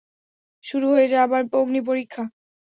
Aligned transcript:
শুরু 0.63 0.87
হয়ে 0.93 1.07
যায় 1.07 1.23
আবার 1.23 1.41
অগ্নিপরীক্ষা। 1.53 2.23